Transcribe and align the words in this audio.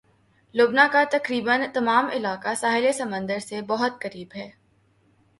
لبنان 0.55 0.87
کا 0.91 1.03
تقریباً 1.11 1.61
تمام 1.73 2.07
علاقہ 2.13 2.53
ساحل 2.57 2.91
سمندر 2.91 3.39
سے 3.39 3.61
بہت 3.61 4.01
قریب 4.01 4.35
ہے 4.35 4.49